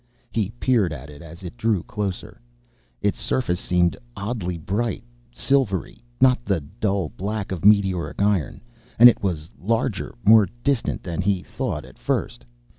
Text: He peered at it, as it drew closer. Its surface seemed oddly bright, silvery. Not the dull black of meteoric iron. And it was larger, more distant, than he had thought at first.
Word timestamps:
He 0.31 0.49
peered 0.59 0.91
at 0.91 1.11
it, 1.11 1.21
as 1.21 1.43
it 1.43 1.55
drew 1.57 1.83
closer. 1.83 2.41
Its 3.03 3.21
surface 3.21 3.59
seemed 3.59 3.95
oddly 4.15 4.57
bright, 4.57 5.03
silvery. 5.31 6.03
Not 6.19 6.43
the 6.43 6.59
dull 6.59 7.09
black 7.09 7.51
of 7.51 7.63
meteoric 7.63 8.19
iron. 8.19 8.61
And 8.97 9.09
it 9.09 9.21
was 9.21 9.51
larger, 9.59 10.15
more 10.25 10.47
distant, 10.63 11.03
than 11.03 11.21
he 11.21 11.37
had 11.41 11.45
thought 11.45 11.85
at 11.85 11.99
first. 11.99 12.47